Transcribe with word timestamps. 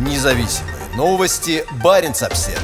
Независимые 0.00 0.76
новости. 0.96 1.62
Барин 1.84 2.12
обсерва 2.12 2.58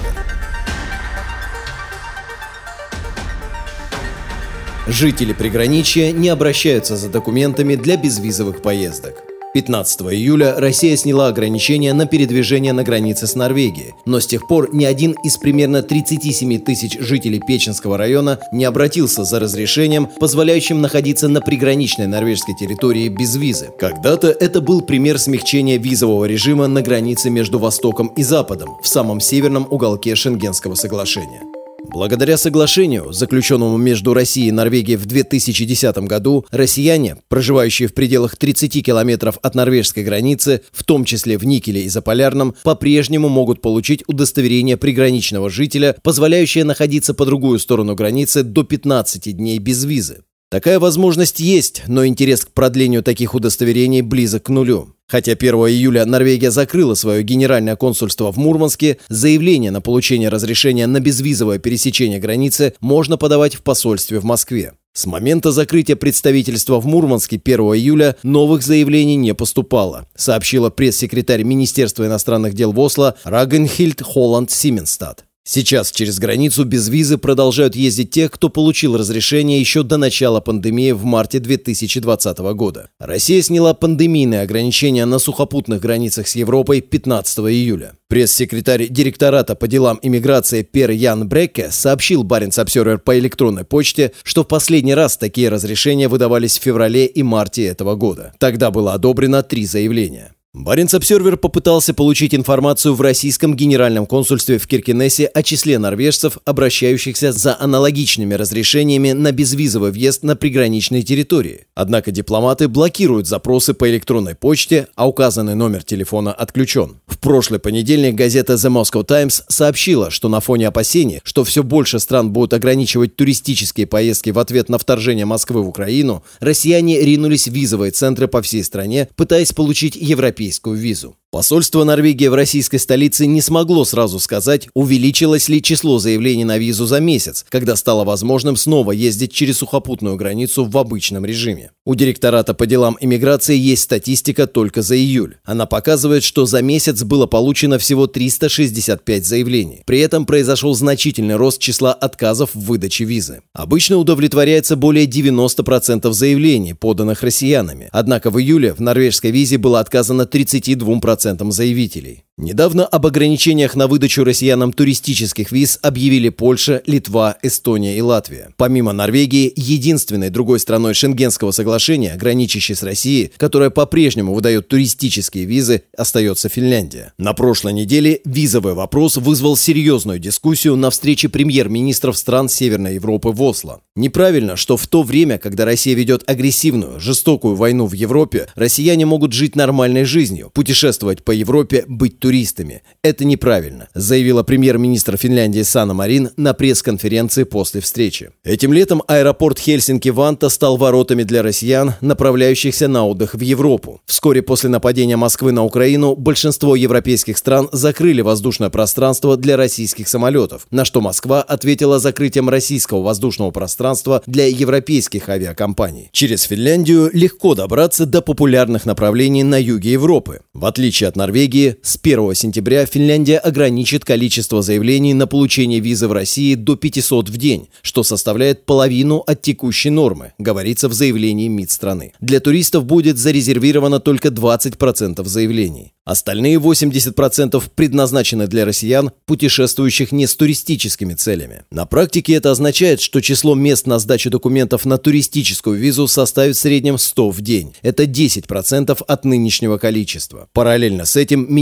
Жители 4.87 5.35
приграничья 5.35 6.13
не 6.13 6.31
обращаются 6.31 6.97
за 6.97 7.11
документами 7.11 7.75
для 7.75 7.99
безвизовых 7.99 8.63
поездок. 8.63 9.36
15 9.57 10.03
июля 10.13 10.61
Россия 10.61 10.99
сняла 10.99 11.29
ограничения 11.29 11.95
на 11.95 12.05
передвижение 12.05 12.75
на 12.75 12.83
границе 12.83 13.27
с 13.27 13.35
Норвегией, 13.35 13.95
но 14.05 14.21
с 14.21 14.27
тех 14.27 14.47
пор 14.47 14.75
ни 14.75 14.85
один 14.85 15.13
из 15.25 15.39
примерно 15.39 15.83
37 15.83 16.59
тысяч 16.59 16.99
жителей 17.01 17.41
Печенского 17.41 17.97
района 17.97 18.39
не 18.53 18.67
обратился 18.67 19.25
за 19.25 19.41
разрешением, 19.41 20.11
позволяющим 20.21 20.83
находиться 20.83 21.29
на 21.29 21.41
приграничной 21.41 22.07
норвежской 22.07 22.55
территории 22.55 23.09
без 23.09 23.35
визы. 23.37 23.71
Когда-то 23.79 24.29
это 24.29 24.61
был 24.61 24.83
пример 24.83 25.19
смягчения 25.19 25.79
визового 25.79 26.27
режима 26.27 26.67
на 26.67 26.83
границе 26.83 27.31
между 27.31 27.59
Востоком 27.59 28.09
и 28.09 28.23
Западом, 28.23 28.77
в 28.83 28.87
самом 28.87 29.21
северном 29.21 29.67
уголке 29.71 30.15
Шенгенского 30.17 30.75
соглашения. 30.75 31.56
Благодаря 31.93 32.37
соглашению, 32.37 33.13
заключенному 33.13 33.77
между 33.77 34.13
Россией 34.13 34.49
и 34.49 34.53
Норвегией 34.53 34.97
в 34.97 35.07
2010 35.07 35.97
году, 35.99 36.45
россияне, 36.51 37.17
проживающие 37.29 37.89
в 37.89 37.95
пределах 37.95 38.37
30 38.37 38.85
километров 38.85 39.39
от 39.43 39.55
норвежской 39.55 40.03
границы, 40.03 40.63
в 40.73 40.85
том 40.85 41.05
числе 41.05 41.39
в 41.39 41.45
Никеле 41.45 41.83
и 41.85 41.89
Заполярном, 41.89 42.55
по-прежнему 42.63 43.29
могут 43.29 43.61
получить 43.61 44.05
удостоверение 44.07 44.77
приграничного 44.77 45.49
жителя, 45.49 45.97
позволяющее 46.03 46.65
находиться 46.65 47.15
по 47.15 47.25
другую 47.25 47.59
сторону 47.59 47.95
границы 47.95 48.43
до 48.43 48.65
15 48.65 49.37
дней 49.37 49.59
без 49.59 49.85
визы. 49.85 50.23
Такая 50.51 50.79
возможность 50.79 51.41
есть, 51.41 51.83
но 51.87 52.07
интерес 52.07 52.45
к 52.45 52.53
продлению 52.53 53.03
таких 53.03 53.35
удостоверений 53.35 54.03
близок 54.03 54.45
к 54.45 54.49
нулю. 54.49 54.96
Хотя 55.09 55.33
1 55.33 55.55
июля 55.55 56.05
Норвегия 56.05 56.51
закрыла 56.51 56.95
свое 56.95 57.23
генеральное 57.23 57.77
консульство 57.77 58.33
в 58.33 58.39
Мурманске, 58.39 58.99
заявление 59.09 59.71
на 59.71 59.81
получение 59.81 60.29
разрешения 60.29 60.87
на 60.87 60.99
безвизовое 60.99 61.59
пересечение 61.59 62.19
границы 62.19 62.75
можно 62.81 63.17
подавать 63.17 63.55
в 63.55 63.63
посольстве 63.63 64.19
в 64.19 64.25
Москве. 64.25 64.73
С 64.97 65.05
момента 65.05 65.53
закрытия 65.53 65.95
представительства 65.95 66.81
в 66.81 66.87
Мурманске 66.87 67.39
1 67.45 67.61
июля 67.61 68.17
новых 68.23 68.63
заявлений 68.63 69.17
не 69.17 69.35
поступало, 69.35 70.09
сообщила 70.17 70.71
пресс-секретарь 70.71 71.43
Министерства 71.43 72.07
иностранных 72.07 72.55
дел 72.55 72.73
в 72.73 72.81
Осло 72.81 73.15
Рагенхильд 73.25 74.01
Холланд 74.01 74.51
Сименстад. 74.51 75.26
Сейчас 75.49 75.93
через 75.93 76.19
границу 76.19 76.65
без 76.65 76.89
визы 76.89 77.19
продолжают 77.19 77.77
ездить 77.77 78.11
те, 78.11 78.29
кто 78.29 78.49
получил 78.49 78.97
разрешение 78.97 79.61
еще 79.61 79.85
до 79.85 79.97
начала 79.97 80.41
пандемии 80.41 80.91
в 80.91 81.05
марте 81.05 81.39
2020 81.39 82.39
года. 82.39 82.91
Россия 82.99 83.41
сняла 83.43 83.73
пандемийные 83.73 84.41
ограничения 84.41 85.05
на 85.05 85.21
сухопутных 85.21 85.81
границах 85.81 86.27
с 86.27 86.35
Европой 86.35 86.81
15 86.81 87.39
июля. 87.39 87.93
Пресс-секретарь 88.09 88.89
директората 88.89 89.55
по 89.55 89.69
делам 89.69 90.01
иммиграции 90.03 90.63
Пер 90.63 90.91
Ян 90.91 91.29
Брекке 91.29 91.71
сообщил 91.71 92.25
Баренц 92.25 92.59
Обсервер 92.59 92.99
по 92.99 93.17
электронной 93.17 93.65
почте, 93.65 94.11
что 94.25 94.43
в 94.43 94.49
последний 94.49 94.95
раз 94.95 95.17
такие 95.17 95.49
разрешения 95.49 96.09
выдавались 96.09 96.59
в 96.59 96.63
феврале 96.63 97.07
и 97.07 97.23
марте 97.23 97.67
этого 97.67 97.95
года. 97.95 98.33
Тогда 98.41 98.73
было 98.73 98.95
одобрено 98.95 99.45
три 99.45 99.65
заявления. 99.65 100.36
Баренц-Обсервер 100.59 101.37
попытался 101.37 101.93
получить 101.93 102.35
информацию 102.35 102.95
в 102.95 103.03
российском 103.03 103.55
генеральном 103.55 104.07
консульстве 104.07 104.57
в 104.57 104.67
Киркинессе 104.67 105.27
о 105.27 105.43
числе 105.43 105.79
норвежцев, 105.79 106.39
обращающихся 106.47 107.31
за 107.33 107.61
аналогичными 107.61 108.33
разрешениями 108.33 109.13
на 109.13 109.33
безвизовый 109.33 109.93
въезд 109.93 110.23
на 110.23 110.35
приграничные 110.35 111.03
территории. 111.03 111.67
Однако 111.75 112.11
дипломаты 112.11 112.69
блокируют 112.69 113.27
запросы 113.27 113.75
по 113.75 113.91
электронной 113.91 114.35
почте, 114.35 114.89
а 114.95 115.07
указанный 115.07 115.55
номер 115.55 115.85
телефона 115.85 116.33
отключен. 116.33 117.01
В 117.07 117.19
прошлый 117.19 117.61
понедельник 117.61 118.15
газета 118.15 118.55
The 118.55 118.71
Moscow 118.71 119.05
Times 119.05 119.45
сообщила, 119.49 120.11
что 120.11 120.31
на 120.31 120.41
фоне 120.41 120.69
опасений, 120.69 121.21
что 121.23 121.45
все 121.45 121.63
больше 121.65 121.99
стран 121.99 122.31
будут 122.31 122.55
ограничивать 122.55 123.15
туристические 123.15 123.87
поездки 123.87 124.31
в 124.31 124.39
ответ 124.39 124.71
на 124.71 124.79
вторжение 124.79 125.27
Москвы 125.27 125.63
в 125.63 125.69
Украину, 125.69 126.25
россияне 126.41 126.99
ринулись 127.03 127.47
в 127.47 127.53
визовые 127.53 127.91
центры 127.91 128.27
по 128.27 128.41
всей 128.41 128.65
стране, 128.65 129.11
пытаясь 129.17 129.53
получить 129.53 129.97
европейские 129.97 130.46
европейскую 130.47 130.77
визу. 130.77 131.17
Посольство 131.33 131.83
Норвегии 131.83 132.29
в 132.29 132.35
российской 132.35 132.79
столице 132.79 133.27
не 133.27 133.43
смогло 133.43 133.85
сразу 133.85 134.21
сказать, 134.21 134.69
увеличилось 134.75 135.49
ли 135.49 135.61
число 135.61 135.99
заявлений 135.99 136.45
на 136.45 136.57
визу 136.57 136.87
за 136.87 137.01
месяц, 137.01 137.45
когда 137.49 137.75
стало 137.75 138.05
возможным 138.05 138.57
снова 138.57 138.93
ездить 138.93 139.33
через 139.33 139.59
сухопутную 139.59 140.17
границу 140.17 140.65
в 140.65 140.79
обычном 140.79 141.27
режиме. 141.27 141.73
У 141.85 141.97
директората 141.97 142.55
по 142.55 142.67
делам 142.67 142.97
иммиграции 143.01 143.57
есть 143.57 143.83
статистика 143.83 144.47
только 144.47 144.83
за 144.83 144.97
июль. 144.97 145.37
Она 145.45 145.67
показывает, 145.67 146.23
что 146.23 146.47
за 146.47 146.63
месяц 146.63 147.03
было 147.03 147.27
получено 147.27 147.79
всего 147.79 148.07
365 148.07 149.27
заявлений. 149.27 149.83
При 149.85 149.99
этом 149.99 150.27
произошел 150.27 150.75
значительный 150.75 151.37
рост 151.37 151.61
числа 151.61 151.93
отказов 151.93 152.51
в 152.55 152.61
выдаче 152.61 153.05
визы. 153.05 153.43
Обычно 153.53 153.97
удовлетворяется 153.97 154.77
более 154.77 155.07
90% 155.07 156.11
заявлений, 156.13 156.73
поданных 156.73 157.25
россиянами. 157.25 157.89
Однако 157.91 158.31
в 158.31 158.41
июле 158.41 158.73
в 158.75 158.81
норвежской 158.81 159.33
визе 159.33 159.59
было 159.59 159.81
отказано 159.81 160.23
32% 160.23 161.16
процентам 161.17 161.51
заявителей. 161.51 162.26
Недавно 162.39 162.85
об 162.85 163.07
ограничениях 163.07 163.77
на 163.77 163.87
выдачу 163.87 164.23
россиянам 164.23 164.71
туристических 164.71 165.53
виз 165.53 165.79
объявили 165.81 166.29
Польша, 166.29 166.83
Литва, 166.85 167.39
Эстония 167.43 167.97
и 167.97 168.03
Латвия. 168.03 168.51
Помимо 168.59 168.93
Норвегии, 168.93 169.51
единственной 169.57 170.29
другой 170.29 170.61
страной 170.61 170.93
Шенгенского 170.93 171.53
соглашения, 171.53 172.15
граничащей 172.15 172.75
с 172.75 172.83
Россией, 172.83 173.33
которая 173.39 173.71
по-прежнему 173.71 174.35
выдает 174.35 174.69
туристические 174.69 175.47
визы, 175.47 175.85
остается 175.97 176.51
Финляндия. 176.51 177.15
На 177.17 177.33
прошлой 177.33 177.73
неделе 177.73 178.21
визовый 178.27 178.75
вопрос 178.75 179.17
вызвал 179.17 179.57
серьезную 179.57 180.19
дискуссию 180.19 180.77
на 180.77 180.91
встрече 180.91 181.31
премьер-министров 181.31 182.19
стран 182.19 182.51
Северной 182.51 182.97
Европы 182.97 183.31
в 183.31 183.41
Осло. 183.41 183.81
Неправильно, 183.95 184.57
что 184.57 184.77
в 184.77 184.87
то 184.87 185.03
время, 185.03 185.39
когда 185.39 185.65
Россия 185.65 185.95
ведет 185.95 186.29
агрессивную, 186.29 187.01
жестокую 187.01 187.55
войну 187.55 187.87
в 187.87 187.95
Европе, 187.95 188.49
россияне 188.57 189.07
могут 189.07 189.33
жить 189.33 189.57
нормальной 189.57 190.05
жизнью, 190.05 190.51
путешествовать 190.53 191.25
по 191.25 191.31
Европе, 191.31 191.87
быть 191.89 192.19
туристами. 192.27 192.83
Это 193.03 193.25
неправильно, 193.25 193.87
заявила 193.95 194.43
премьер-министр 194.43 195.17
Финляндии 195.17 195.63
Сана 195.63 195.95
Марин 195.95 196.31
на 196.37 196.55
пресс-конференции 196.55 197.45
после 197.45 197.81
встречи. 197.81 198.31
Этим 198.43 198.73
летом 198.73 199.01
аэропорт 199.07 199.61
Хельсинки-Ванта 199.61 200.49
стал 200.49 200.77
воротами 200.77 201.23
для 201.23 201.45
россиян, 201.45 201.95
направляющихся 202.01 202.89
на 202.89 203.07
отдых 203.07 203.37
в 203.37 203.41
Европу. 203.41 204.01
Вскоре 204.07 204.43
после 204.43 204.71
нападения 204.71 205.17
Москвы 205.17 205.53
на 205.53 205.63
Украину 205.63 206.17
большинство 206.17 206.75
европейских 206.75 207.39
стран 207.39 207.69
закрыли 207.71 208.23
воздушное 208.23 208.71
пространство 208.71 209.37
для 209.37 209.57
российских 209.57 210.09
самолетов, 210.09 210.67
на 210.73 210.85
что 210.85 211.01
Москва 211.01 211.43
ответила 211.43 212.01
закрытием 212.01 212.49
российского 212.49 213.03
воздушного 213.03 213.53
пространства 213.53 214.21
для 214.27 214.47
европейских 214.47 215.29
авиакомпаний. 215.29 216.09
Через 216.11 216.43
Финляндию 216.43 217.09
легко 217.13 217.55
добраться 217.55 218.05
до 218.05 218.21
популярных 218.21 218.85
направлений 218.85 219.45
на 219.45 219.63
юге 219.63 219.93
Европы. 219.93 220.41
В 220.55 220.65
отличие 220.65 221.09
от 221.09 221.15
Норвегии, 221.15 221.77
с 221.83 221.97
1 222.03 222.16
1 222.17 222.35
сентября 222.35 222.87
Финляндия 222.87 223.37
ограничит 223.37 224.07
количество 224.07 224.63
заявлений 224.63 225.13
на 225.13 225.27
получение 225.27 225.81
визы 225.81 226.09
в 226.09 226.13
России 226.13 226.55
до 226.55 226.75
500 226.75 227.29
в 227.29 227.37
день, 227.37 227.69
что 227.83 228.03
составляет 228.03 228.65
половину 228.65 229.19
от 229.27 229.43
текущей 229.43 229.91
нормы, 229.91 230.33
говорится 230.39 230.89
в 230.89 230.95
заявлении 230.95 231.49
МИД 231.49 231.71
страны. 231.71 232.13
Для 232.21 232.41
туристов 232.41 232.87
будет 232.87 233.19
зарезервировано 233.19 234.01
только 234.01 234.29
20% 234.29 235.23
заявлений. 235.27 235.93
Остальные 236.07 236.59
80% 236.59 237.61
предназначены 237.75 238.47
для 238.47 238.65
россиян, 238.65 239.11
путешествующих 239.25 240.13
не 240.13 240.29
с 240.29 240.37
туристическими 240.37 241.15
целями. 241.15 241.65
На 241.73 241.85
практике 241.85 242.35
это 242.35 242.53
означает, 242.53 243.01
что 243.01 243.21
число 243.21 243.57
мест 243.57 243.89
на 243.89 243.99
сдачу 243.99 244.31
документов 244.31 244.85
на 244.85 244.99
туристическую 244.99 245.77
визу 245.77 246.07
составит 246.07 246.55
в 246.55 246.61
среднем 246.61 246.97
100 246.97 247.31
в 247.31 247.41
день. 247.41 247.75
Это 247.83 248.05
10% 248.05 249.03
от 249.05 249.25
нынешнего 249.25 249.79
количества. 249.79 250.49
Параллельно 250.53 251.07
с 251.07 251.17
этим 251.17 251.53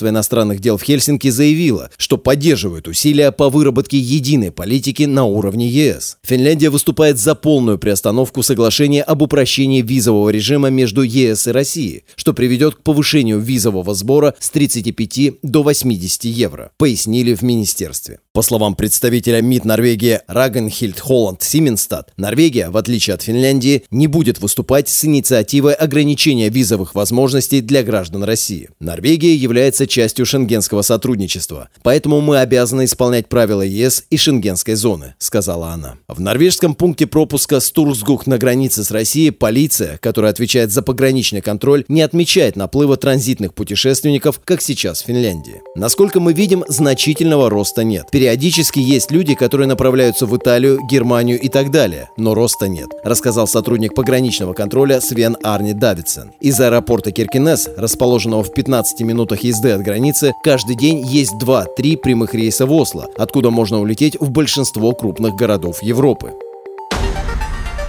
Министерство 0.00 0.08
иностранных 0.08 0.60
дел 0.60 0.76
в 0.78 0.82
Хельсинки 0.82 1.28
заявило, 1.28 1.90
что 1.96 2.16
поддерживает 2.16 2.88
усилия 2.88 3.32
по 3.32 3.50
выработке 3.50 3.98
единой 3.98 4.50
политики 4.50 5.02
на 5.02 5.24
уровне 5.24 5.68
ЕС. 5.68 6.16
Финляндия 6.22 6.70
выступает 6.70 7.18
за 7.18 7.34
полную 7.34 7.78
приостановку 7.78 8.42
соглашения 8.42 9.02
об 9.02 9.22
упрощении 9.22 9.82
визового 9.82 10.30
режима 10.30 10.70
между 10.70 11.02
ЕС 11.02 11.48
и 11.48 11.52
Россией, 11.52 12.04
что 12.16 12.32
приведет 12.32 12.76
к 12.76 12.82
повышению 12.82 13.40
визового 13.40 13.94
сбора 13.94 14.34
с 14.38 14.50
35 14.50 15.40
до 15.42 15.62
80 15.62 16.24
евро, 16.24 16.70
пояснили 16.78 17.34
в 17.34 17.42
министерстве. 17.42 18.20
По 18.32 18.42
словам 18.42 18.76
представителя 18.76 19.42
МИД 19.42 19.64
Норвегии 19.64 20.20
Рагенхильд 20.28 21.00
Холланд 21.00 21.42
Сименстад, 21.42 22.12
Норвегия, 22.16 22.70
в 22.70 22.76
отличие 22.76 23.14
от 23.14 23.22
Финляндии, 23.22 23.82
не 23.90 24.06
будет 24.06 24.38
выступать 24.38 24.88
с 24.88 25.04
инициативой 25.04 25.74
ограничения 25.74 26.48
визовых 26.48 26.94
возможностей 26.94 27.60
для 27.60 27.82
граждан 27.82 28.22
России. 28.22 28.70
Норвегия 28.78 29.34
является 29.34 29.88
частью 29.88 30.26
шенгенского 30.26 30.82
сотрудничества, 30.82 31.70
поэтому 31.82 32.20
мы 32.20 32.38
обязаны 32.38 32.84
исполнять 32.84 33.28
правила 33.28 33.62
ЕС 33.62 34.04
и 34.10 34.16
шенгенской 34.16 34.74
зоны, 34.74 35.16
сказала 35.18 35.70
она. 35.70 35.96
В 36.06 36.20
норвежском 36.20 36.76
пункте 36.76 37.08
пропуска 37.08 37.58
Стурсгух 37.58 38.28
на 38.28 38.38
границе 38.38 38.84
с 38.84 38.92
Россией 38.92 39.32
полиция, 39.32 39.98
которая 39.98 40.30
отвечает 40.30 40.70
за 40.70 40.82
пограничный 40.82 41.40
контроль, 41.40 41.84
не 41.88 42.02
отмечает 42.02 42.54
наплыва 42.54 42.96
транзитных 42.96 43.54
путешественников, 43.54 44.40
как 44.44 44.62
сейчас 44.62 45.02
в 45.02 45.06
Финляндии. 45.06 45.62
Насколько 45.74 46.20
мы 46.20 46.32
видим, 46.32 46.64
значительного 46.68 47.50
роста 47.50 47.82
нет. 47.82 48.06
Периодически 48.20 48.78
есть 48.80 49.10
люди, 49.10 49.34
которые 49.34 49.66
направляются 49.66 50.26
в 50.26 50.36
Италию, 50.36 50.78
Германию 50.86 51.40
и 51.40 51.48
так 51.48 51.70
далее, 51.70 52.10
но 52.18 52.34
роста 52.34 52.68
нет, 52.68 52.90
рассказал 53.02 53.46
сотрудник 53.46 53.94
пограничного 53.94 54.52
контроля 54.52 55.00
Свен 55.00 55.38
Арни 55.42 55.72
Давидсен. 55.72 56.32
Из 56.38 56.60
аэропорта 56.60 57.12
Киркинес, 57.12 57.70
расположенного 57.78 58.44
в 58.44 58.52
15 58.52 59.00
минутах 59.06 59.42
езды 59.42 59.70
от 59.70 59.80
границы, 59.80 60.34
каждый 60.44 60.76
день 60.76 61.00
есть 61.02 61.32
2-3 61.42 61.96
прямых 61.96 62.34
рейса 62.34 62.66
в 62.66 62.74
Осло, 62.74 63.08
откуда 63.16 63.48
можно 63.48 63.80
улететь 63.80 64.20
в 64.20 64.28
большинство 64.28 64.92
крупных 64.92 65.34
городов 65.34 65.82
Европы. 65.82 66.34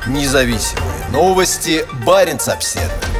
Независимые 0.07 1.09
новости. 1.11 1.83
Барин 2.05 2.37
обседный. 2.47 3.10